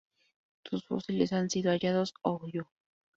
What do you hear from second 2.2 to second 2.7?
Ohio.